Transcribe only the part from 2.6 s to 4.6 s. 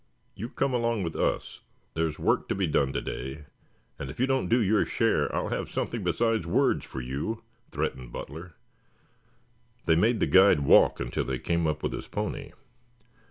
done today and if you don't do